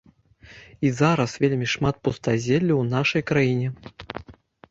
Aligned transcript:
І 0.87 0.89
зараз 0.99 1.33
вельмі 1.43 1.67
шмат 1.73 1.95
пустазелля 2.09 2.73
ў 2.81 2.83
нашай 2.95 3.21
краіне. 3.33 3.67